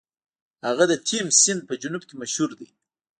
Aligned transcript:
هغه 0.67 0.83
د 0.91 0.93
تیمس 1.07 1.35
سیند 1.43 1.61
په 1.69 1.73
جنوب 1.81 2.03
کې 2.07 2.15
مشهور 2.21 2.49
دی. 2.59 2.67